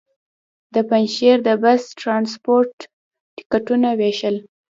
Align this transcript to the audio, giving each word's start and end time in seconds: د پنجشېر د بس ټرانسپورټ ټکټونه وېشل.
د 0.73 0.75
پنجشېر 0.89 1.37
د 1.47 1.49
بس 1.61 1.81
ټرانسپورټ 2.01 2.73
ټکټونه 3.37 3.89
وېشل. 3.99 4.35